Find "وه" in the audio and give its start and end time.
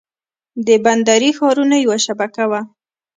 2.51-2.61